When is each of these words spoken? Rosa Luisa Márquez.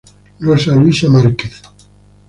Rosa 0.39 0.73
Luisa 0.73 1.07
Márquez. 1.11 1.61